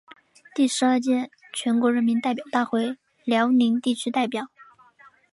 [0.55, 4.47] 第十二届全国人民代表大会辽宁地区代表。